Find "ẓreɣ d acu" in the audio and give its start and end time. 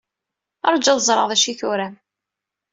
1.07-1.47